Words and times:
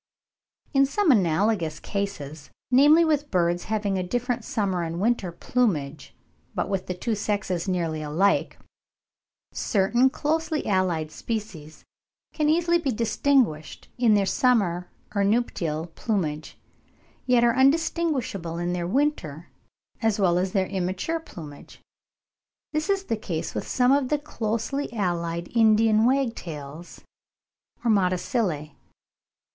In 0.73 0.87
some 0.87 1.11
analogous 1.11 1.79
cases, 1.79 2.49
namely 2.71 3.05
with 3.05 3.29
birds 3.29 3.65
having 3.65 3.99
a 3.99 4.03
different 4.03 4.43
summer 4.43 4.81
and 4.81 4.99
winter 4.99 5.31
plumage, 5.31 6.15
but 6.55 6.67
with 6.67 6.87
the 6.87 6.95
two 6.95 7.13
sexes 7.13 7.67
nearly 7.67 8.01
alike, 8.01 8.57
certain 9.51 10.09
closely 10.09 10.65
allied 10.65 11.11
species 11.11 11.83
can 12.33 12.49
easily 12.49 12.79
be 12.79 12.91
distinguished 12.91 13.89
in 13.99 14.15
their 14.15 14.25
summer 14.25 14.89
or 15.13 15.23
nuptial 15.23 15.91
plumage, 15.93 16.57
yet 17.27 17.43
are 17.43 17.53
indistinguishable 17.53 18.57
in 18.57 18.73
their 18.73 18.87
winter 18.87 19.49
as 20.01 20.19
well 20.19 20.39
as 20.39 20.47
in 20.47 20.53
their 20.53 20.65
immature 20.67 21.19
plumage. 21.19 21.79
This 22.73 22.89
is 22.89 23.03
the 23.03 23.17
case 23.17 23.53
with 23.53 23.67
some 23.67 23.91
of 23.91 24.09
the 24.09 24.17
closely 24.17 24.91
allied 24.93 25.55
Indian 25.55 26.05
wagtails 26.05 27.01
or 27.85 27.91
Motacillae. 27.91 28.73